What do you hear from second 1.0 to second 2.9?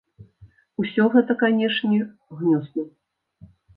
гэта, канечне, гнюсна.